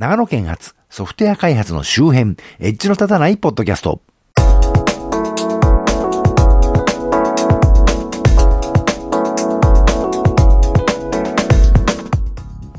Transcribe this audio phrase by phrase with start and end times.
[0.00, 4.00] 長野県発ソフトウェア開発の周辺、エッジの立たないポッドキャスト。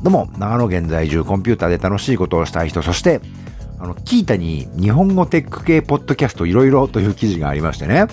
[0.02, 3.20] どうも、長野県在住コンピューターで楽しいことをしたい人、そして、
[3.82, 8.06] あの、キータに日本語テック系ポッドキャストいろいろという記事がありましてね、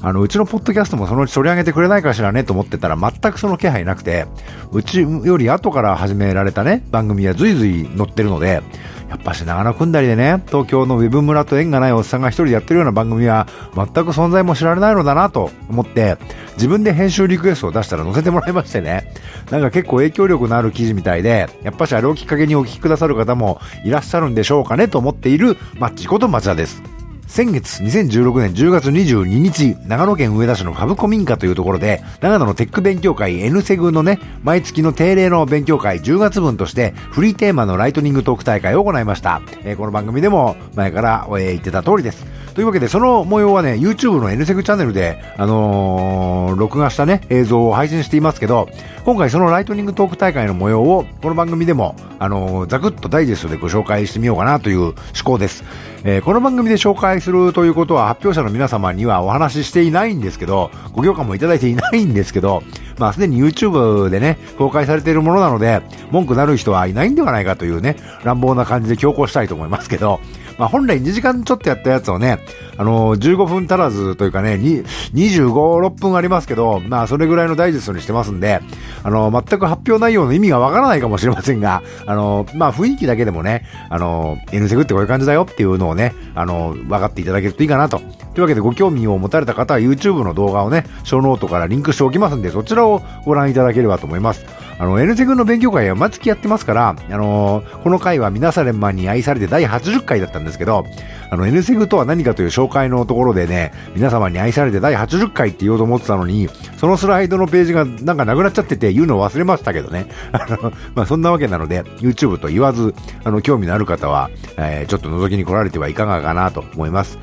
[0.00, 4.24] あの、うちのポッドキャストもそのうち取り上げてくれないかしらねと思ってたら全くその気配なくて、
[4.72, 8.62] うちより後から始められたね、番組は随々載ってるので、
[9.10, 16.16] やっぱし長野組んだりでね、東京のウェブ村と縁がないおっさんが一人でやってるような番組は全く存在も知られないのだなと思って、
[16.54, 19.12] 自分で編集リクエストを出したら載せてもらいましてね、
[19.50, 26.80] なんか結構影響力のある記事みたいで、やっぱしあれをきっかけにお聞きくださる方もいらっしゃるんでしょうかねと思っているマッチこと町田です。
[27.30, 39.42] 先月2016年10月22日、長野県上田市のファブコ民家というところで、長野のテック勉強会 N セグのね、毎月の定例の勉強会10月分として、フリーテーマのライトニングトーク大会を行いました。
[39.62, 42.26] えー、この番組でも前から、えー、言ってた通りです。
[42.54, 48.68] というわけで、その模様はね、YouTube の N セグチャンネルで、あのー、録画したね、映像を配信していますけど、
[49.04, 55.64] 今回そのライトニングトーク大会の模様を、この番組でも、あのー、ざくっとダイジェストでご紹介してみようかなという思考です。
[56.02, 62.62] えー、この番組で紹介するということは、発表者の皆様にはお話ししていないんですけど、ご許可もいただいていないんですけど、
[62.98, 70.20] まあ、すでに YouTube でね、公開されているものなので、文句なる人はいないんではないかというね、乱暴な感じで強行したいと思いますけど、
[70.60, 72.38] まあ、本来2時間ちょっとやったやつをね、
[72.76, 78.60] あのー、15分足らずというかね、25、6分ありますけど、まあ、それぐらいのダイジェストにしてますんで、
[79.02, 87.98] あのー、全く発表内容の意味がわからないかもしれませんが、あのー、まあ、雰囲気だけでもね、あの N セグってこういう感じだよっていうのをね、あの分かっていただけるといいかなと。
[87.98, 94.44] というわけでご興味を持たれた方は YouTube の動画をね、ショーノートからリンクしておきますんで、そちらをご覧いただければと思います。
[94.80, 100.86] あの、N セグの勉強会は毎月やってますから、あのー、この回は皆様に愛されて第80回だったんですけど、
[101.28, 106.48] あの、N セグとは何かという紹介のところでね、皆様に愛されて第80回って言おうと思ってたのに、
[106.78, 110.06] そのスライドのページがなんかなくなっちゃってて言うのを忘れましたけどね。
[110.32, 117.18] あの、まあ、そんなわけなので、YouTube と言わず、あの、興味のある方は、えー、ちょっと覗きに来られてはいかがかなと思います。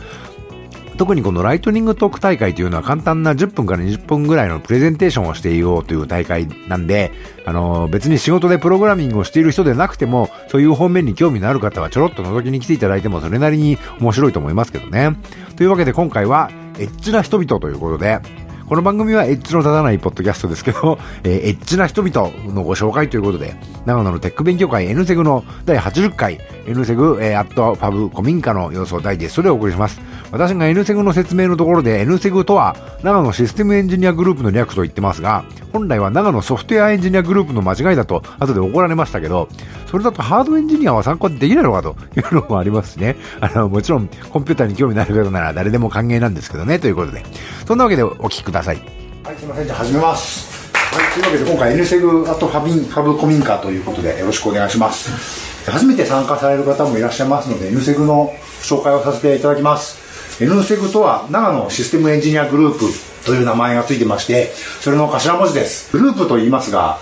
[0.97, 7.11] 特にこのライトニングトーク大会というのは簡単な10分から20分ぐらいのプレゼンテーションをしていようという大会なんで、
[7.45, 15.15] あの、別に仕事でプログラミングをしている人でなくても、そういう方面に興味のある方はちょろっと覗きに来ていただいてもそれなりに面白いと思いますけどね。
[15.55, 16.49] というわけで今回は、
[16.79, 18.19] エッチな人々ということで、
[18.67, 23.55] この番組はエッジの立たないポッドキャストですけど、えー、エッジな人々のご紹介ということで、
[23.85, 30.01] 長野のテック勉強会 N セグの第80回、N セグ、えー、アットファブ古民家の様子をダイジェストでお送りします。
[30.33, 39.47] 私が N セグの説明のところで N セグとは、長野システムエンジニアグループの略と言ってますが、本来は長野ソフトウェアエンジニアグループの間違いだと後で怒られましたけど、
[39.89, 43.15] それだとハードエンジニアは参加できないのかというのもありますしね。
[43.39, 47.23] あの、もちろんコンピューターに興味のある方なら誰でも歓迎なんですけどね、ということで。
[47.65, 48.56] そんなわけでお聞きください。
[48.57, 48.97] ださい
[49.27, 49.65] はい、すみません。
[49.65, 50.71] じゃあ始めます。
[50.73, 55.69] はい、というわけで今回 N セグアットファビンファブコミンカということでよろしくお願いします。
[55.69, 60.41] 初めて参加される方もいらっしゃいますので NSEG の紹介をさせていただきます。
[60.41, 62.85] N セグとは長野システムエンジニアグループ
[63.25, 65.91] という名前がついてまして、それの頭文字です。
[65.91, 66.99] グループと言いますが、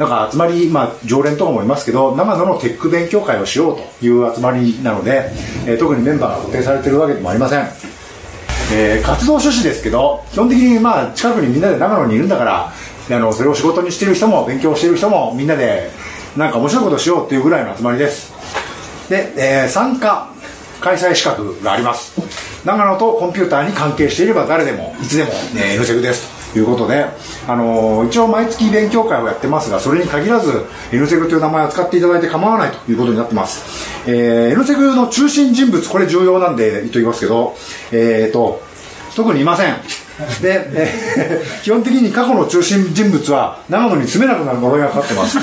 [0.00, 5.30] なんか集まり、まあ、常連とかもいますけど、長野のテック勉強会をしようという集まりなので、
[5.66, 7.99] えー、特にメンバーが固定されてるわけでもありません。
[8.72, 12.72] えー、活動趣旨ですけど基本的にまあ近くにみんなで長野にいるんだから
[13.10, 15.90] あのそれを仕事にしてる人も勉強してる人もみんなで
[16.36, 18.32] なんか面白いことしようっていうぐらいの集まりです。
[19.08, 20.30] で、えー、参加
[20.80, 22.20] 開催資格があります。
[22.64, 26.52] 長野とコンピューターに関係していれば誰でもいつでも、えー、N セグです。
[26.52, 27.06] ということで、
[27.50, 33.88] あのー、一応毎月勉強会をやってますがそれに限らず N セグという名前を使っていただいて構わないということになってます。
[34.08, 37.56] えー、N セグの中心人物これ重要なんでときますけど
[37.92, 38.62] えっ、ー、と
[39.16, 39.76] 特にいません。
[40.42, 45.38] で、えー、基本的に過去の中心人物は長野に住めなくなる呪いがかかってます。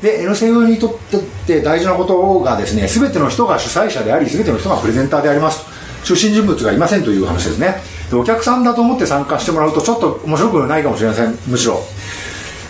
[0.00, 1.16] で N セグにとっ
[1.46, 5.80] て大事なことがですね全ての人が主催者であり全ての人がプレゼンターであります。
[6.04, 7.76] 中心人物がいませんという話ですね
[8.10, 11.80] でお客さんだと思って参加してもらうとちょっと面白くないかもしれませんむしろ。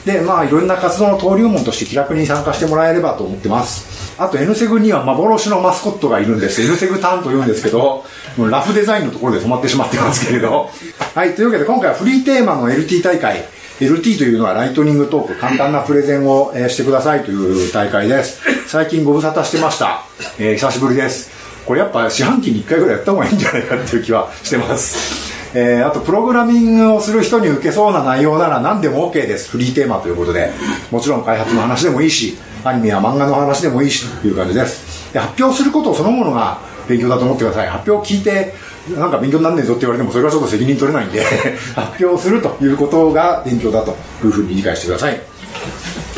[0.05, 4.21] でまあいろんな活動の登竜門として気楽に参加してもらえればと思ってます。
[4.21, 6.63] あと N セグには幻のマスコットがいるんです。
[6.63, 8.05] N セグタンと言うんですけど
[8.51, 10.71] ラフデザインのところで止まってしまってますけれど。
[11.15, 13.45] はいというわけで今回はフリーテーマの LT 大会。
[13.81, 18.39] LT というのはライトニングトーク簡単なプレゼンを、してくださいという大会です。
[18.67, 20.03] 最近ご無沙汰してました、
[20.39, 21.31] えー、久しぶりです。
[21.65, 25.30] これやっぱ四半期に1回ぐらいやった方がいいんじゃないかっていう気はしてます。
[25.53, 29.51] えー、あとプログラミングをする人に受けそうな内容なら何でも OK です。
[29.51, 30.53] フリーテーマということで。
[30.91, 35.13] もちろん開発の話でもいいしアニメや漫画の話でもいいしという感じです。
[35.13, 36.59] で発表することそのものが
[36.89, 37.69] 勉強だと思ってください。
[37.69, 38.55] 発表を聞いて
[38.97, 41.23] なんか勉強になんねえぞって言われてもそれはちょっと責任取れないんで
[41.75, 45.21] 発表するということが勉強だというふうに理解してください。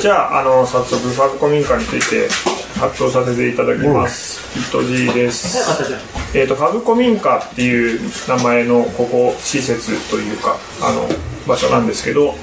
[0.00, 2.28] じゃああの早速ファブコミンカについて
[2.82, 4.40] 発表させていただきます。
[4.58, 5.56] 伊藤寺です。
[6.34, 11.08] えっ、とファブコミンカっていう名前のここ施設というかあの
[11.46, 12.34] 場所なんですけど、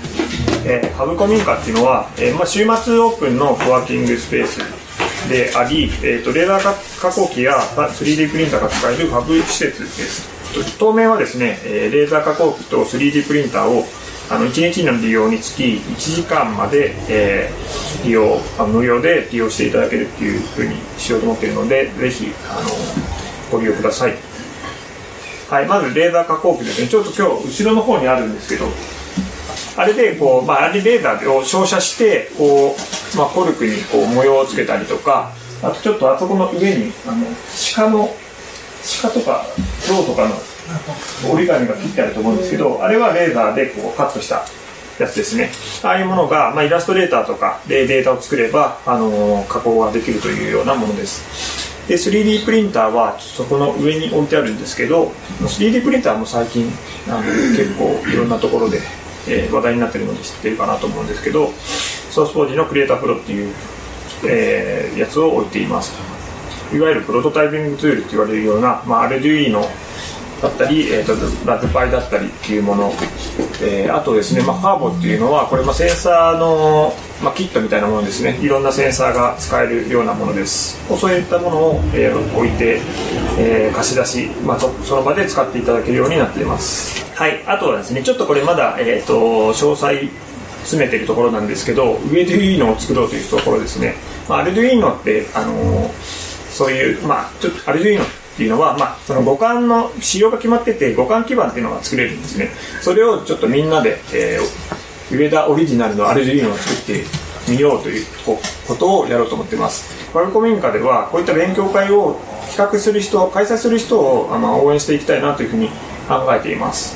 [0.65, 4.59] えーファブコミンカっていうのは、えーまあ週末オープンのコワーキングスペース
[5.27, 6.74] であり、えー、とレーダー加
[7.09, 10.39] 加工機や 3D プリンターが使えるファブ施設です。
[10.80, 13.83] 当面はですね、えーレーザー加工機と 3D プリンターを
[14.30, 22.70] あの1日の利用につき1時間まで、えー利用あ無料で利用していただけるっていうふうにしようと思っているのでぜひあの
[23.52, 24.16] ご利用ください。
[25.50, 26.88] はいまずレーザー加工機ですね。
[26.88, 28.68] ちょっと今日後ろの方にあるんですけど
[29.76, 32.75] あれでこう、まあ、あれレーザーを照射してこ
[33.14, 35.32] う、まあ、コルクにこう模様をつけたりとか
[35.64, 37.25] あとちょっとあそこの上にあの
[37.75, 38.10] 鹿の
[39.02, 39.46] 鹿とか
[39.88, 40.36] 象とかの
[41.31, 44.45] 折り紙が切ってあると思うんですけどあれはレーザーでこうカットした
[45.00, 45.50] やつですね。
[45.83, 51.88] ああいうものが、まあ、イラストレーターとかでデータを作れば、あのー加工ができるというようなものです。
[51.88, 55.12] で 3D プリンターはそこの上に置いてあるんですけど
[55.42, 56.69] 3D プリンターも最近
[57.07, 58.80] あの結構いろんなところで、
[59.27, 61.48] えー話題になってるので知ってるかなと思うんですけど
[62.12, 63.54] ソースポージのクリエイタープロっていう、
[64.27, 65.94] えーやつを置いています。
[66.74, 69.65] いわゆるプロトタイピングツールって言われるような、まあ、Arduino
[70.41, 71.13] だったり、えー、と
[71.45, 72.91] ラズパイだったりっていうもの、
[73.62, 76.94] えーあとですね、まあ、ハーボっていうのはこれ、まあ、センサーの、
[77.24, 78.38] まあ、キットみたいなものですね。
[78.41, 80.80] いろんなセンサーが使えるようなものです。
[80.97, 82.80] そういったものを、えー置いて、
[83.38, 87.06] えー貸し出し、まあ、その場で使っていただけるようになっています。
[87.15, 87.44] はい。
[87.45, 90.09] あとはですねちょっとこれまだ、えー、と詳細
[90.63, 93.95] 詰めてるところなんですけど上でいいのを作ろうというところですね、
[94.27, 102.50] まあ、アルドゥイーノって、あのーそういう、まあ、ちょっとアルドゥイーノってていうのは、まあ、その互換の仕様が決まってて互換基板っていうのが作れるんですね。
[102.81, 104.80] それをちょっとみんなで、えー
[105.12, 107.03] 上田オリジナルのアルドゥイーノを作って
[107.50, 108.06] みようという
[108.68, 110.12] ことをやろうと思ってます。
[110.12, 112.19] ファルコミンカではこういった勉強会を
[112.51, 115.69] 企画する人開催する人をあの応援していきたいなというふうに
[116.07, 116.95] 考えています。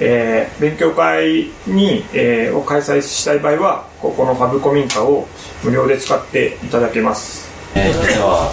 [0.00, 5.28] えー勉強会に、えーを開催したい場合はここのファブコミンカを
[5.62, 7.47] 無料で使っていただけます。
[7.78, 8.50] えー、それでは、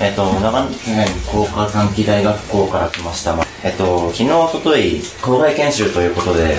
[0.00, 3.34] えっ、と、長野県工科短期大学校から来ました。
[3.64, 6.56] えっ、と、昨日、おととい、校外研修ということで、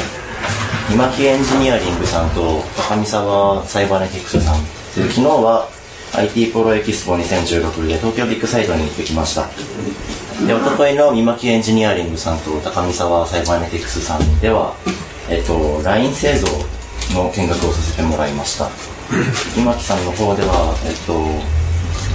[0.91, 4.55] 今木エンジニアリングさんと高見沢サイバーネティクスさん。
[4.95, 5.69] 昨日は
[6.13, 9.45] IT プロエキスポ2016で東京ビッグサイトに行ってきました。
[10.47, 14.73] で、おとといの三巻エンジニアリングさんと高見沢サイバーネティクスさんでは、
[15.29, 16.47] えっ、と、LINE 製造
[17.13, 18.67] の見学をさせてもらいました。
[19.55, 21.58] 今木さんの方では、えっと、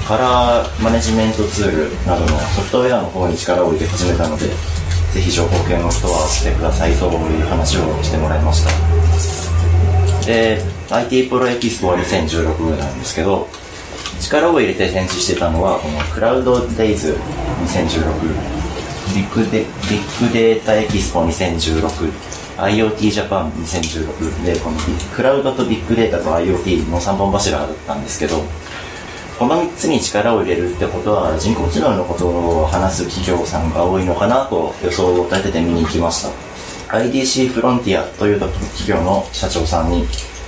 [0.07, 10.27] カラーマネジメントツールなどのソフトウェアの方に力を入れ始めたので、ぜひ情報系の人はしてくださいという話をしてもらいました。
[10.27, 10.61] で、
[10.91, 13.49] IT プロエキスポは2016なんですけど、
[14.21, 17.17] 力を入れて展示してたのは、このクラウドデイズ
[17.65, 18.05] 2016、
[19.15, 22.13] ビッグデビッグデータエキスポ2016、
[22.59, 24.77] IoT ジャパン2016で、この
[25.15, 28.45] クラウドとビッグデータと IoT の3本柱だったんですけど、
[29.39, 36.55] この3つに力を入れるってことは人工知能のことを話す企業さんが多いのかなと予想を立てて見に行きました。
[36.97, 40.07] IDC フロンティアという企業の社長さんに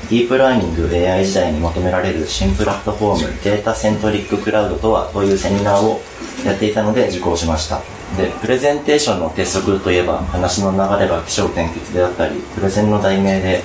[0.08, 6.00] ディープラーニング AI 時代に求められる新プラットフォーム data centric cloud とはというセミナーを
[6.44, 7.80] やっていたので受講しました。
[8.16, 13.64] でプレゼンテーションの鉄則といえば話の流れが起承転結であったりプレゼンの題名で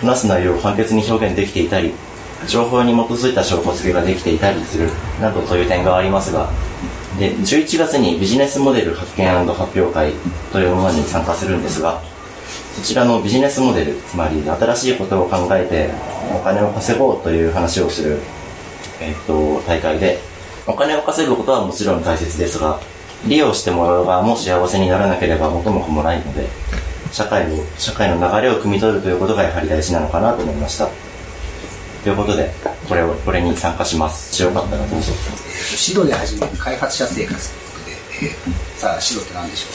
[0.00, 1.94] 話す内容を簡潔に表現できていたり
[2.46, 4.88] 情報に基づいた証拠付けができていたりする
[5.20, 6.48] などという点がありますが
[7.18, 10.12] で11月にビジネスモデル発見発表会
[10.52, 12.00] というものに参加するんですが
[12.74, 15.90] そちらのビジネスモデルつまり新しいことを考えて
[16.34, 18.18] お金を稼ごうという話をする、
[19.00, 20.18] えっと大会で
[20.66, 22.80] お金を稼ぐことはもちろん大切ですが
[23.26, 26.48] 利用してもらう側も幸せにならなければ元も子もないので
[27.12, 31.11] 社会を社会の流れを汲み取るということがやはり大事なのかなと思いました。
[32.02, 32.50] ということで
[32.88, 34.42] これをこれに参加します。
[34.42, 35.12] よかったらどうぞ。
[35.88, 39.68] 指導で始める開発者生活ということで、えーさあ指導って何でしょ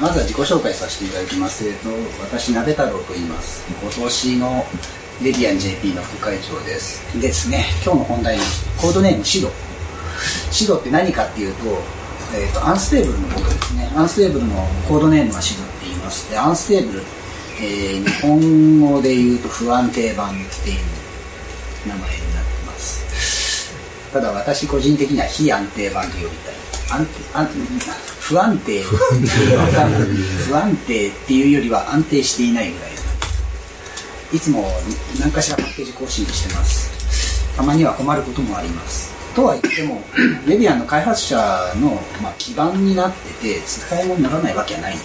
[0.00, 0.02] う？
[0.02, 1.88] まずは自己紹介させていただきます、えー、と
[2.20, 3.64] 私鍋太郎と言います。
[3.82, 4.64] 今年の
[5.22, 7.00] レディアン JP の副会長です。
[7.20, 7.64] ですね。
[7.82, 8.44] 今日の本題の
[8.76, 11.64] コードネーム Sid。Sid って何かっていうと,、
[12.36, 13.90] えー、と unstable のことですね。
[13.96, 14.54] unstable の
[14.86, 16.30] コードネームは Sid って言います。
[16.30, 17.02] で unstable、
[17.62, 20.32] えー日本語で言うと不安定版っ
[20.62, 20.76] ていう
[21.86, 23.72] 名前になってます。
[24.12, 26.54] ただ私個人的には非安定版と呼びたい。
[26.90, 27.48] 安安
[28.20, 28.82] 不安定。
[28.82, 31.08] 不安定。
[31.08, 32.90] っていうよりは安定していないぐらい。
[34.32, 34.64] いつも
[35.20, 37.56] 何かしらパッケージ更新してます。
[37.56, 39.14] たまには困ることもあります。
[39.34, 40.02] とは言っても
[40.48, 41.36] デビアンの開発者
[41.76, 41.90] の、
[42.22, 44.96] まあ、基盤になってて使い物にならないわけはない。
[44.96, 44.98] ん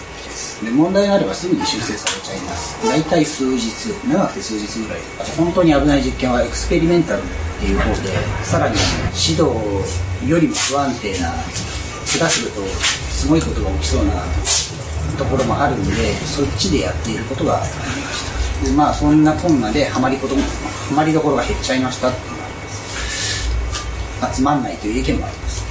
[0.64, 2.86] で問題があればすぐに修正されちゃいます。
[2.86, 3.68] 大体数日
[4.08, 5.00] 長くて数日ぐらい。
[5.20, 7.24] あと本当に危ない実験はエクスペリメンタルっ
[7.60, 8.10] ていう方で
[8.44, 8.76] さらに
[9.14, 9.50] 指導
[10.28, 11.32] よりも不安定な
[12.06, 12.60] 下手すると
[13.10, 14.12] すごいことが起きそうな
[15.18, 18.66] ところもあるんでそっちでやっていることがありました。
[18.66, 25.62] でまあそんなこんなでハマりことハマりどころが減っちゃいましたっていうのがあります、まあ、つまんないという意見もあります。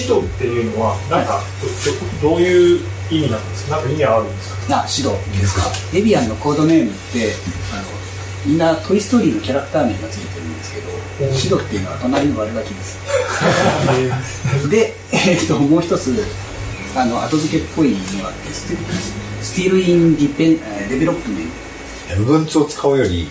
[0.00, 1.40] 指導っていうのはなんか
[2.22, 3.76] どどういう意味なんですか？
[3.76, 4.80] なんか意味はあるんですか？
[4.82, 5.62] あ指導ですか？
[5.92, 7.32] デビアンのコードネームって
[7.72, 7.82] あの
[8.46, 10.80] みんな「トイ・ストーリー」のキャラクター名がついてるんですけ
[11.26, 12.98] ど Sid っていうのは隣の悪ガキです。
[14.70, 16.24] で、えー、ともう一つ
[16.94, 23.28] あの後付けっぽいのがあってス Still In Deve Developmentン部分ツを使うより、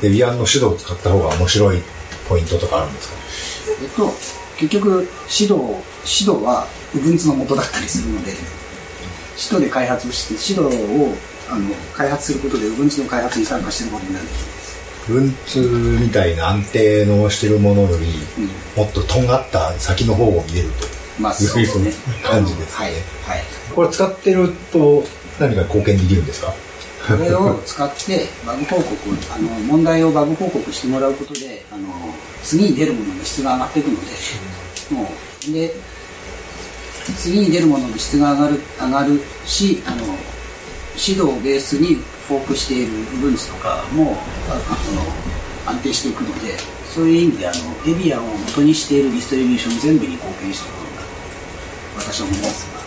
[0.00, 1.82] Debian の Sid を使った方が面白い
[2.28, 3.14] ポイントとかあるんですか？
[3.82, 4.14] えっと
[4.56, 4.88] 結局
[5.28, 5.54] Sid
[6.04, 8.32] Sid は Ubuntu の元だったりするので
[9.36, 11.14] 指導で開発をして指導を
[11.50, 14.26] あの開発することで Ubuntu の開発に参加していることになる。
[15.08, 15.58] 部分ツ
[16.00, 18.06] みたいな安定のしてるものより、
[18.76, 20.86] もっととんがった先の方を見れると。
[21.20, 21.92] まあいうそうですね。
[22.22, 23.02] 感じですね、はいはい。
[23.74, 25.04] これ使ってると
[25.40, 26.54] 何か貢献できるんですか？
[27.06, 31.88] これを使ってバグ報告をあの問題をバグ報告してもらうことであの
[32.44, 34.06] 次に出るものの質が上がっていくので、
[34.94, 35.10] も
[35.48, 35.74] うで
[37.16, 40.04] 次に出るものの質が上がる上がるしあの
[40.96, 41.96] 指導をベースに
[42.28, 44.16] フォークしている部分とかも
[44.48, 44.56] ああ
[45.66, 46.56] の安定していくので
[46.94, 50.90] そういう意味であのデビアンを元にしているディストリビューション全部に貢献したこと。
[50.90, 51.08] になる
[51.96, 52.66] 私は思います。
[52.74, 52.82] が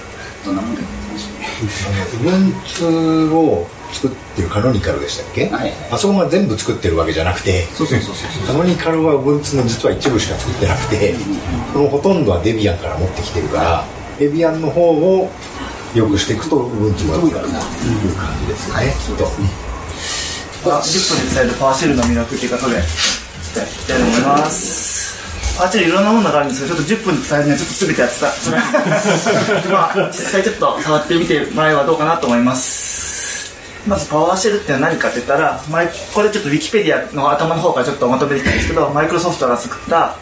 [0.46, 2.86] どんなもんでも楽しみ部分ツ
[3.34, 5.74] を作ってるカノニカルでしたっけ、はいはい。
[5.92, 7.66] あそこが全部作ってるわけじゃなくて
[8.46, 11.16] カノニカルは Ubuntu の実は一部しか作ってなくて、
[11.74, 13.86] そのほとんどはデビアンから持ってきてるから、
[14.20, 15.30] デビアンの方を
[15.94, 19.26] 良くしていくと Ubuntu が良くなるという感じですね、きっと。
[20.66, 22.88] 10分で伝えるパワーシェルの魅力っていうことでやり
[23.56, 25.16] たいと思います。
[25.58, 28.20] パワーシェルいろんなものがあるんですけどちょっと10分で伝えるにはちょっと全てやって。
[28.20, 28.26] た
[29.72, 33.56] まあ実際ちょっと触ってみてもらえばどうかなと思います。
[33.88, 40.16] まずパワーシェルって何かって言ったら前これちょっとウィキペディアの頭の方からちょっとまとめてきたんですけどマイクロソフトが作った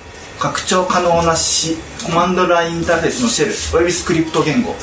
[0.44, 4.76] 拡張可能なしコマンドラインインターフェースのシェルおよびスクリプト言語。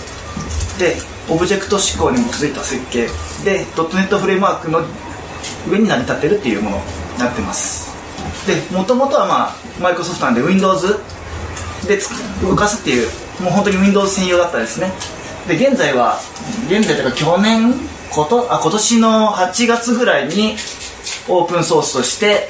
[0.79, 0.97] で
[1.29, 3.09] オブジェクト指向に基づいた設計。
[3.45, 4.81] でドットネットフレームワークの
[5.69, 7.93] 上に成り立ってるっていうものになってます。
[8.47, 10.99] でもともとはまあマイクロソフトなんで Windows
[11.87, 12.01] で
[12.43, 13.09] 動かすっていう
[13.43, 14.91] もう本当に Windows 専用だったですね。
[15.47, 16.21] で現在は
[16.71, 17.75] 現在というか去年
[18.11, 20.57] ことあ今年の8月ぐらいに
[21.29, 22.49] オープンソースとして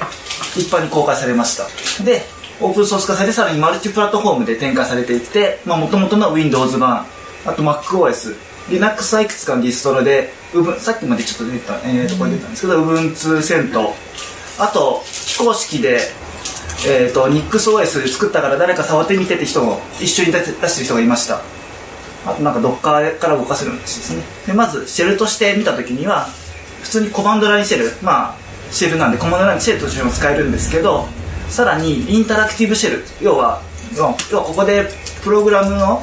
[0.55, 1.67] 一般に公開されました。
[2.05, 7.05] でオープンソース化されてさらにマルチプラットフォームで展開されていってもともとの Windows 版
[7.45, 8.35] あと MacOS
[8.69, 13.93] Linux はいくつかのディストロで Ubuntu さっきまでちょっと出てた、えー、とこれ出たんですけど Ubuntu セント
[14.59, 15.99] あと非公式で
[16.83, 21.41] えー、と NixOS で作ったから誰か触ってみてって人も一緒に出して出してる人がいました。
[22.25, 24.23] あとなんか Docker から動かせるんですね。
[24.47, 26.27] でまずシェルとして見た時には
[26.81, 28.35] 普通にコマンドラインシェルまあ
[28.71, 31.07] シェルなんでコマンドラインシェルとしても使えるんですけど
[31.51, 33.61] さらにインタラクティブシェル要は
[33.97, 34.87] 要はここで
[35.21, 36.01] プログラムの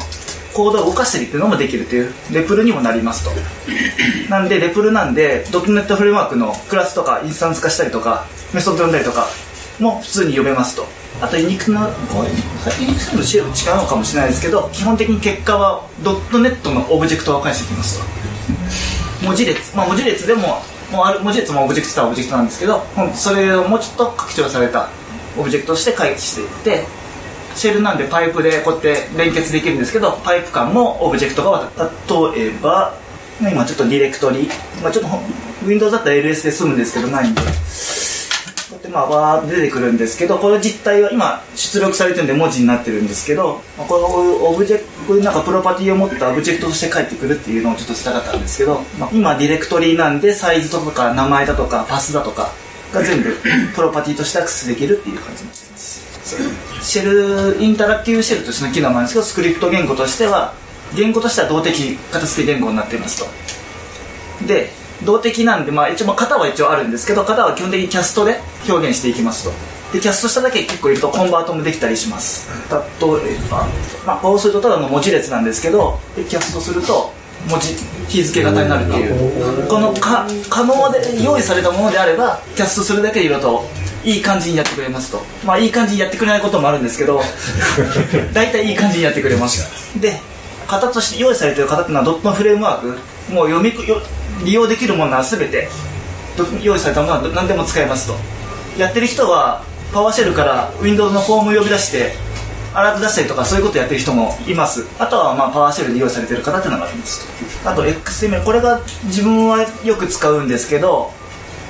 [0.52, 3.30] コードを動かしたりっていうのもできるというレプルにもなりますと。
[4.28, 9.26] なんでレプルなんでドットネットフレームワークのクラスとかインスタンス化したりとかメソッド読んだりとか
[9.80, 10.86] も普通に読めますと。
[11.20, 11.86] あとユニックのユ
[12.86, 18.04] UNIX のシェル違うのかもしれないですけど基本的に結果は.NET のオブジェクトを返してきますと。
[19.24, 19.74] 文字列。
[19.76, 22.82] まあ文字列でももうある文字列もオブジェクトはオブジェクトなんですけど
[23.14, 24.88] それをもうちょっと拡張された
[25.38, 26.48] オブジェクトとして返していっ
[26.80, 26.86] て
[27.54, 32.94] シェルなんでパイプでこうやって連結できるんですけどパイプ間もオブジェクトが渡例えば
[33.40, 34.48] 今ちょっとディレクトリ、
[34.82, 35.18] まあ、ちょっと
[35.66, 37.46] Windows だったら LS で済むんですけどないんでこ
[38.70, 52.52] うやってまあわー出てくるんですけどこの実態は今出力されてるんで文字になってるんですけどまあこのオブジェこういうなんかプロパティを持ったオブジェクトとして返ってくるっていうのをちょっとしたかったんですけど、まあ、今ディレクトリなんでサイズとか名前だとかパスだとか
[52.92, 53.36] が全部
[53.74, 56.08] プロパティとしてアクセスできるっていう感じになってます。
[56.82, 57.04] シェ
[57.56, 60.54] ルインタラクティブシェルとしての機能もあるんですけどスクリプト言語としては
[60.94, 64.46] 言語としては動的型付け言語になっていますと。
[64.46, 64.70] で
[65.04, 69.52] 動的なんで、まあ、一応型は一応あるんですけど型は基本的にキャストで表現していきますと。
[69.92, 72.48] でキャストしただけ結構いるとコンバートもできたりします。
[72.70, 73.66] 例えば、
[74.04, 77.12] まあ、こうするとただの文字列なんですけどでキャストすると
[77.46, 77.74] 文字
[78.08, 79.68] 日付型になるっていう。
[79.68, 83.64] このか可能で用意されたものであればキャストするだけでいろと
[84.04, 85.22] いい感じにやってくれますと。
[85.44, 87.20] まあいい感じにやってくれないこともあるんですけど
[88.32, 89.66] 大体いい感じにやってくれます。
[89.96, 90.20] で
[90.66, 92.98] 型として用意されている型っていうのはドットのフレームワーク。
[93.32, 94.00] もう読みよ
[94.44, 95.68] 利用できるものは全て
[96.36, 98.16] ど用意されたものは何でも使えますと。
[98.78, 102.14] やってる人はパワーシェルから Windows のフォーム呼び出して
[102.74, 104.86] アラート出したりとかそういうことやってる人もいます。
[104.98, 107.26] あとはまあパワーシェルで用意されてる方っていうのがあります。
[107.62, 111.12] とあと XML これが自分はよく使うんですけど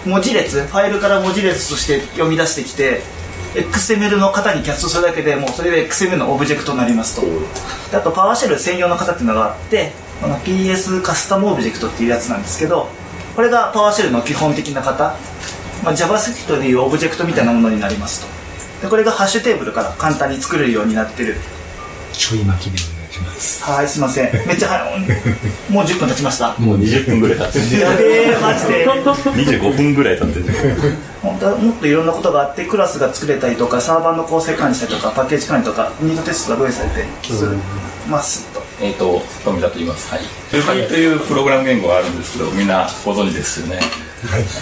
[0.05, 3.03] 文字列ファイルから文字列として読み出してきて
[3.55, 7.97] XML の型にキャストするだけでもうそれで XML のオブジェクトになりますと。
[7.97, 12.89] あとパワーシェル専用の型っていうのがあってこの PS カスタムオブジェクトっていうやつなんですけど
[13.35, 15.17] これがパワーシェルの基本的な型、
[15.85, 18.38] まあ、JavaScript でいうオブジェクトみたいなものになりますと。
[18.83, 21.37] でこれがハッシュテーブルから簡単に作れるようになってる。
[22.13, 23.63] ちょい巻きでお願いします。
[23.65, 24.47] はいすいません。
[24.47, 25.01] めっちゃ早い。
[25.71, 26.55] もう10分経ちました。
[26.59, 27.81] もう20分ぐらい経ってる。
[27.81, 28.87] やべえマジで。
[28.87, 30.97] 25分ぐらい経ってる。
[31.23, 37.57] 本当はもっといろんなことがあってクラスが作れたりとかサーバーの構成管理したりとかパッケージ管理とかニートテストが用意されてする
[38.09, 40.11] ますとえっ、と、富田と言います。
[40.11, 40.21] はい。
[40.53, 43.81] Ruby というプログラム言語があるんですけど、みんなご存知ですよね。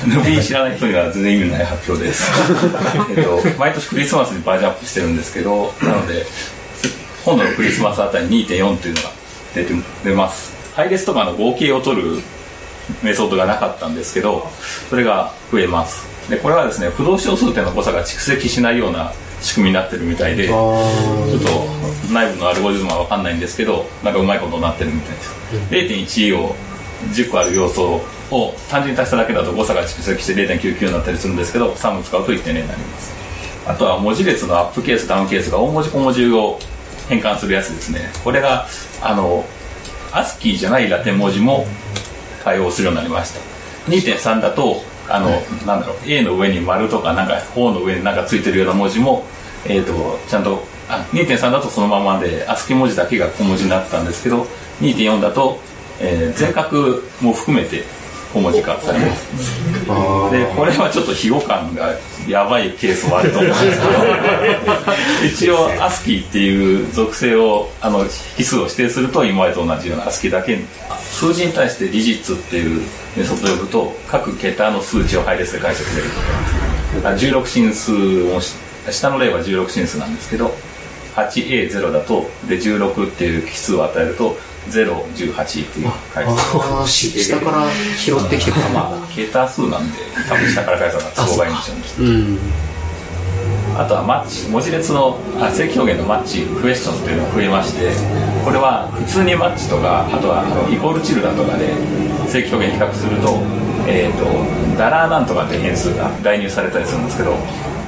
[0.06, 2.30] Ruby 知らない人には全然意味のない発表です。
[3.14, 6.26] えっと、毎年クリスマスにバージョンアップしてるんですけど、なので、
[7.24, 9.10] 今度のクリスマスあたり2.4というのが
[9.54, 10.52] 出て出ます。
[10.74, 12.22] 配列とかの合計を取る
[13.02, 14.50] メソッドがなかったんですけど、
[14.88, 16.06] それが増えます。
[16.30, 20.82] で、これはですね、不動小数点の誤差が蓄積しないような仕組みになってるみたいで、ちょ
[21.38, 25.30] っと内部のアルゴリズムは分かんないんですけど、なんかうまいことになってるみたいです。
[25.70, 26.54] 0.1を
[27.12, 28.00] 10個ある要素
[28.30, 33.14] を単純に足しただけだと誤差が蓄積して0.99になったりするんですけど、3を使うと1.0になります。
[33.66, 36.58] あとは文字列のアップケース、ダウンケースが大文字小文字を
[37.08, 38.10] 変換するやつですね。
[38.24, 38.66] これが、
[39.02, 39.44] あの、
[40.12, 41.66] ASCII じゃないラテン文字も
[42.44, 43.40] 対応するようになりました。
[43.90, 45.30] 2.3だと、あの、
[45.66, 49.24] なんだろう、A の上に丸とか、なんか、方の上になんかついてるような文字も、
[49.66, 54.46] えっ、と、ちゃんと、あ2.3だとそのままで、ASCII 文字だけが小文字になったんですけど、
[54.80, 55.60] 2.4だと、
[55.98, 57.84] えー全角も含めて
[58.32, 59.30] 小文字化されます。
[60.30, 61.94] で、これはちょっと庇護感が
[62.28, 68.04] やばいケースもあると思うんですけど、一応 ASCII っていう属性を、あの、
[68.38, 70.58] 引数を指定すると今までと同じような ASCII だけ、
[71.12, 72.82] 数字に対して digits っていう
[73.16, 76.10] メソッドを呼ぶと、各桁の数値を配列で返してくれる
[76.96, 77.92] とか、16進数
[78.24, 78.40] を、
[78.90, 80.54] 下の例は16進数なんですけど、
[81.14, 84.36] 8A0 だと、で、16っていう奇数を与えると、
[84.70, 86.30] 018っていう返す。
[86.30, 88.68] ああ、し下から拾ってきてくる。
[88.74, 89.98] まあ、桁数なんで、
[90.28, 92.10] 多分下から返すのが都合がいいんでしょうね。
[92.10, 92.38] うん。
[93.78, 97.92] あとはマッチ文字列のあ正規表現のマッチクエスチョンっていうのが増えまして
[98.42, 101.68] これは普通にマッチとかあとはあのイコールチルダとかで
[102.24, 103.36] 正規表現比較すると,、
[103.86, 107.36] えー、とダラーなんとかって変数が代入されたりするんですけど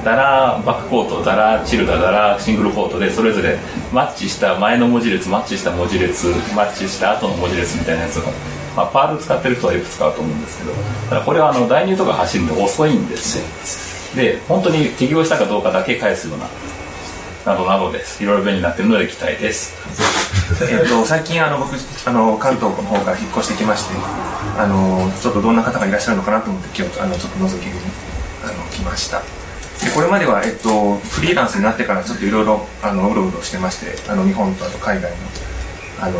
[0.03, 3.57] ダラーバッククォートダラーチルダダラーシングルクォートでそれぞれ
[3.91, 8.31] マッチした前の文字列マッチした文字列マッチした後の文字列みたいなやつが、
[8.75, 10.73] まあ、 Perl 使ってる人はよく使うと思うんですけど
[11.09, 13.39] ただこれはあの代入とか走るんで遅いんです。
[13.39, 13.45] よ
[14.15, 16.47] で本当に適合したかどうかだけ返すような
[17.45, 18.23] などなどです。
[18.23, 19.75] いろいろ便利になってるので期待です。
[20.69, 23.95] えっと最近あの僕あの関東の方から引っ越してきまして
[24.57, 27.71] あのちょっとどんな方がいらっしゃるのかなと思って今日あのちょっと覗きに
[28.43, 29.19] あの来ました。
[29.19, 29.38] で
[29.93, 35.17] これまでは、えっと、フリーランスになってからちょっといろいろうろうろしてましてあの日本とあと海外の
[36.01, 36.19] あの、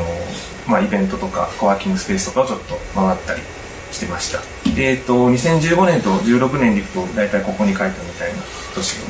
[0.67, 3.41] まあ、イベントとかコワーキングスペースとかをちょっと回ったり
[3.91, 4.39] してました。
[4.75, 8.41] で、えっと、2015年と16年でいくと大体ここに書いたみたいな
[8.75, 9.03] 年を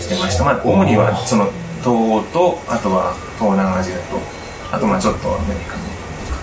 [0.00, 4.18] してました、まあ、主にはその東欧とあとは東南アジアと
[4.72, 5.80] あとまあちょっとアメリカ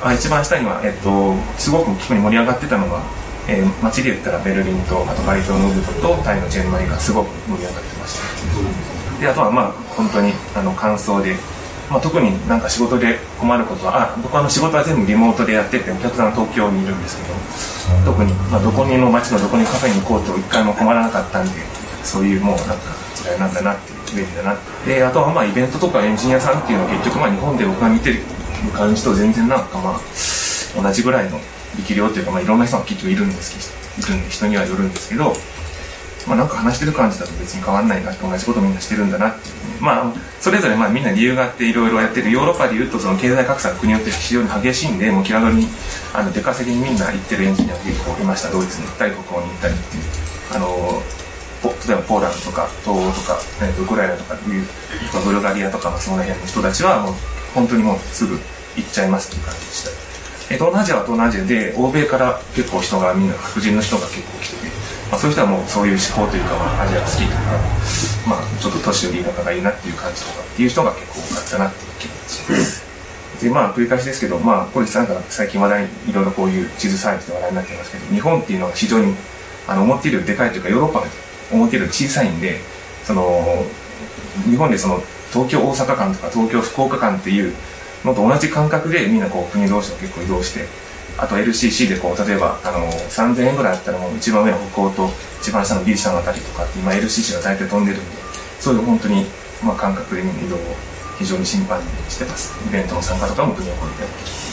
[0.03, 3.01] あ一番下には、えっと、すごく特に盛り上がってたのは、
[3.47, 9.19] えー街で言ったらベルリンとあとバリ島のウブドとタイのチェンマイがすごく盛り上がってました。
[9.19, 11.35] であとはまあ本当にあの感想で、
[11.89, 17.33] まあ、特になんか仕事で困ることはあ僕はあの仕事は全部リモートでやっててお客さんは東京にいるんですけど
[18.13, 21.51] 特に、まあ、どこにの街のどこにカフェに行こうと一回も困らなかったんで
[22.03, 22.75] そういうもうなんか
[23.15, 24.55] 時代なんだなっていう便利だな
[24.85, 28.21] であとはまあイベントとかエンジニアさんっていうのは結局まあ日本で僕が見てる
[28.75, 29.99] 感じと全然なんかまあ
[30.81, 31.39] 同じぐらいの
[31.77, 33.53] 力量っていうか、まあ、いろんな人がきっといるんです
[33.97, 35.33] けど人にはよるんですけど
[36.27, 39.81] まあ、なんか話してる感じだと別に変わんないなって同じことみんなしてるんだなっていう。
[39.81, 45.67] まあそれぞれまあみんな理由があっていろいろやってるヨーロッパでいうとその経済格差が国によって非常に激しいんでもう気軽に
[46.13, 48.51] あの出稼ぎにみんな行ってるエンジニアが結構いました。
[48.51, 50.03] ドイツに行ったり北欧に行ったりっていう。
[50.51, 51.01] あの
[51.63, 54.39] 例えばポーランドとか東欧とか、えー、とウクライナとかいう
[55.25, 57.13] ブルガリアとかのその辺の人たちはもう
[57.55, 58.37] 本当にもうすぐ
[58.75, 60.06] 行っちゃいますっていう感じでした、
[60.55, 64.71] 東南アジアは東南アジアで欧米から結構人がみんな白人の人が結構来てて、
[65.11, 67.41] まあ、そういう人はもうそういう思考というか、まあ、アジア好きとか、
[68.29, 72.87] まあ、ちょっと年寄り仲がいいなっていう感じとかっていう人が結構多かったなっていう気がします
[73.43, 79.13] でまあ繰り返しですけど、まあ、これなんか最近話題にいろいろこういう地図サイズで話題になってますけど日本っていうのは非常に
[79.67, 81.07] あの思っているよりでかいというかヨーロッパが
[81.51, 82.59] 思っているより小さいんで
[83.03, 83.65] その
[84.49, 87.53] 日本でその東京大阪間とか東京福岡間っていう
[88.03, 90.65] のと同じ感覚でみんなこう国同士を結構移動して
[91.17, 95.09] あと LCC でこう例えばあの3000円ぐらいあったらもう一番上の北欧と
[95.41, 98.11] 一番下のギリシャのあたりとかって今 LCC が大体飛んでるんで
[98.59, 99.25] そういう本当に
[99.63, 100.59] まあ感覚でみんな移動を
[101.17, 102.53] 非常に頻繁にしてます。
[102.67, 104.47] イベントの参加とかも国を超えて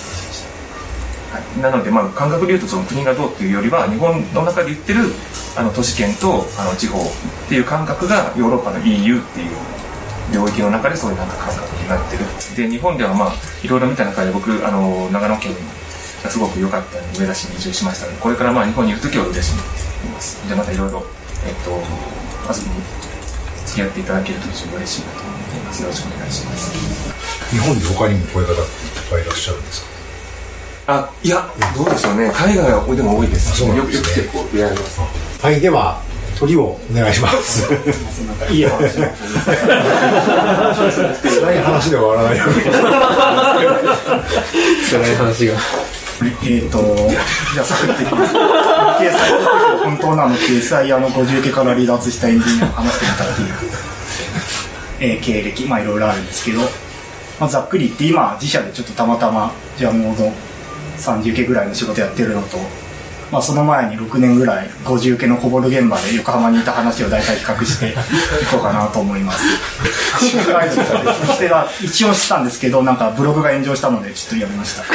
[1.35, 5.11] はい、なので、まあ、感覚で言うとその国がどうっていうよりは日本の中で言ってる
[5.59, 7.03] あの都市圏とあの地方っ
[7.49, 9.51] ていう感覚がヨーロッパの EU っていう
[10.33, 12.25] 領域の中でそういうなんか感覚になってる。
[12.57, 15.53] で日本ではまあいろいろ見た中で僕あの長野県
[16.23, 19.61] がすごく良かったので上田市に移住しましたのでこれからまあ日本にいる時は上田市にい
[20.13, 20.49] ます。
[20.49, 21.05] でまたいろいろ
[21.47, 21.71] えっと
[22.53, 22.83] 遊びに
[23.67, 25.83] 付き合っていただけると非常に嬉しいなと思っています。
[25.83, 26.73] よろしくお願いします。
[27.51, 29.95] 日本で他にもこういう方っていっぱいいらっしゃるんですか？
[30.87, 32.31] あいやどうでしょうね。
[32.35, 33.77] 海外はでも多いですそね。
[33.77, 35.01] よく結構出会います。
[35.43, 36.01] はいでは
[36.39, 37.73] 鳥をお願いします
[38.53, 39.05] いい話を
[41.41, 42.45] 辛い話では終わらないよ
[44.91, 45.55] 辛い話が。
[46.45, 46.79] えっ、と、
[47.53, 48.35] じゃあ、サクッといきます。
[48.35, 53.49] 掲載の時本当なの掲載屋の50家から離脱したエンジニアを話してみたっていう、
[55.01, 56.61] えー経歴、まあいろいろあるんですけど、
[57.41, 60.33] まあ、ざっくり言って今、自社でちょっとたまたま、ジャムモード
[60.99, 62.59] 30家ぐらいの仕事やってるのと、
[63.35, 67.95] まあその前に6年ぐらい50家のこぼる現場で横浜にいた話を大体比較してい
[68.49, 69.45] こうかなと思います。
[70.25, 74.85] シンクライズとかで聞き手が一応したんですけど、なんかブログが炎上したのでちょっとやめました。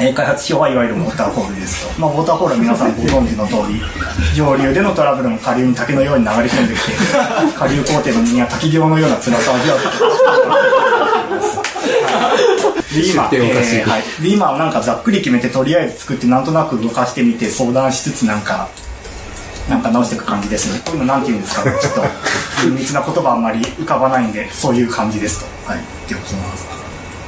[0.00, 3.80] え開発費用はいわゆるウォーターホールですと、まあ、ウォーターホールは皆さんご存知の通り
[4.34, 6.92] 上流でのトラブルも下流に竹のように流れ込んできて
[7.56, 9.78] 下流工程の人間は滝行のような辛さを味わう
[12.48, 12.53] で
[13.02, 13.88] 今、出典おかしいえー。
[13.88, 18.68] はい、で今はなんかざっくり決めてとりあえず作ってなんとなく動かしてみて相談しつつなんか
[19.68, 20.80] なんか直していく感じですね。
[20.84, 21.72] こういうのなんて言うんですかね。
[21.80, 22.02] ちょっと
[22.62, 25.72] 厳密な言葉あんまり浮かばないんでそういう感じですと。
[25.72, 25.78] はい。
[25.78, 26.66] ってことます。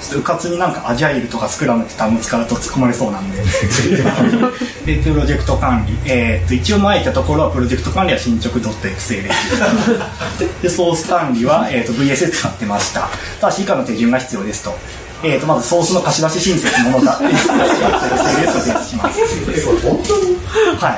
[0.03, 3.43] ちょっとうかつになんかアジャイルとかスクラムって単語使うと突っ込まれそうなんで。
[4.85, 5.99] でプロジェクト管理。
[6.05, 9.23] えーっと一応前言ったところはプロジェクト管理は進捗 .xl
[10.63, 13.09] でソース管理は、えー、と VSS 使ってました。
[13.41, 14.79] ただし以下の手順が必要ですと,、
[15.27, 17.19] えー、とまずソースの貸し出し申請のものだ。
[17.19, 19.21] XLS を提出します
[20.79, 20.91] は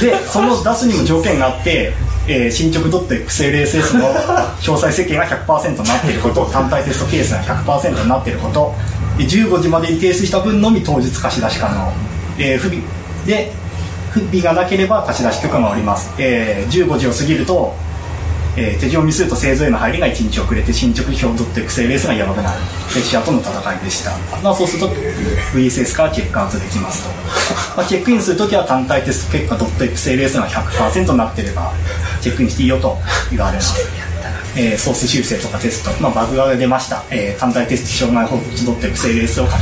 [0.00, 1.92] でその出すにも条件があって、
[2.26, 4.14] えー進捗 .xlss の
[4.60, 8.74] 詳細設計が100%になっていること単体テストケースが100%になっていること
[9.18, 11.92] で15時までに提出した分のみ当日貸し出し可能、
[12.38, 12.80] えー不備。
[13.26, 13.52] で
[14.10, 17.74] 不備がなければ貸し出し許可がおります、えー15時を過ぎると、
[18.56, 21.26] えー手順を見すると製造への入りが1日遅れて進捗表
[21.60, 24.10] .xls がやばくなるプレッシャーとの戦いでした、
[24.42, 24.88] まあ、そうすると
[25.54, 27.08] VSS からチェックアウトできますと、
[27.76, 31.72] まあ、チェックインするときは単体テスト結果 .xls が100%になってれば
[32.20, 32.98] チェックインしていいよと
[33.30, 34.11] 言われます。
[34.56, 39.58] えーソース修正とかテスト、まあ、バグが出ました、えー単体テスト障害報告書 .xls を書く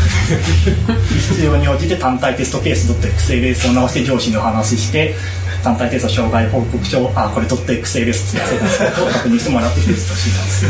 [1.34, 5.14] 必要に応じて単体テストケース .xls を直して上司にお話しして
[5.62, 8.78] 単体テスト障害報告書あこれ .xls つけてます。
[8.78, 10.66] と 確認してもらってテストします。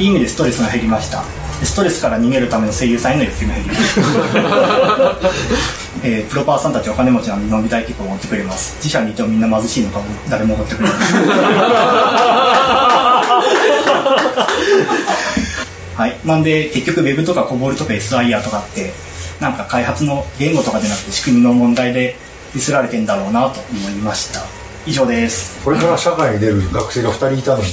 [0.00, 1.22] いう意味でストレスが減りました。
[1.60, 4.00] でストレスから逃げるための声優さんへの欲求が減りました。
[6.02, 8.74] えープロパーさんたちはお金持ちなのに飲みたい結構持ってくれます。
[8.78, 10.98] 自社にいてもみんな貧しいのかも誰も持ってくれない
[15.96, 18.92] はい、なんで結局 Web とか COBOL とか SIR とかって
[19.40, 22.16] なんか開発の言語とかでなくて仕組みの問題で
[22.52, 24.40] ディスられてんだろうなと思いました。
[24.86, 25.60] 以上です。
[25.64, 27.64] これから社会に出る学生が2人いたのに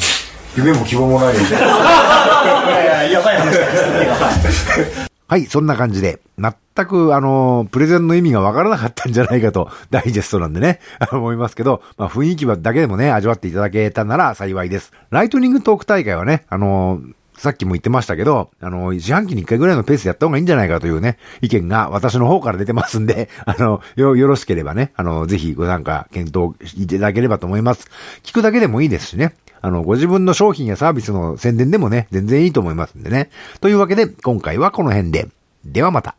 [0.55, 1.47] 夢も希望もないよね。
[1.49, 14.91] いやいややばい話ですね はい、そんな感じで、全く、あの、プレゼンの意味がわからなかったんじゃないかと、 ダイジェストなんでね、 思いますけど、まあ雰囲気だけでもね、味わっていただけたなら幸いです。
[15.09, 16.99] ライトニングトーク大会はね、あの、
[17.37, 27.87] さっきも言ってましたけど、あの、四半期に一回ぐらいのペースでやった方がいいんじゃないかというね、意見が私の方から出てますんで、 あの、よ、よろしければね、あの、ぜひご参加、検討いただければと思います。
[28.23, 29.33] 聞くだけでもいいですしね。
[29.61, 33.29] あの、ご自分の商品やサービスの宣伝でもね、全然いいと思いますんでね。
[33.59, 35.27] というわけで、今回はこの辺で。
[35.63, 36.15] ではまた。